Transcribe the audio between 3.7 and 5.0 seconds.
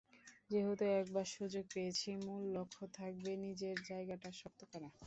জায়গাটা শক্ত করা।